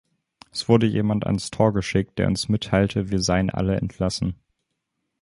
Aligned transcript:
Es 0.49 0.67
wurde 0.67 0.87
jemand 0.87 1.27
ans 1.27 1.51
Tor 1.51 1.75
geschickt, 1.75 2.17
der 2.17 2.25
uns 2.25 2.49
mitteilte, 2.49 3.11
wir 3.11 3.19
seien 3.21 3.51
alle 3.51 3.75
entlassen. 3.75 4.33